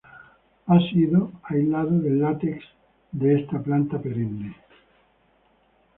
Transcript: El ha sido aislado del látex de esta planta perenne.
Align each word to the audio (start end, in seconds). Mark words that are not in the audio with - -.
El 0.65 0.65
ha 0.77 0.89
sido 0.89 1.31
aislado 1.43 1.91
del 1.99 2.19
látex 2.21 2.57
de 3.11 3.39
esta 3.39 3.61
planta 3.61 3.99
perenne. 4.01 4.55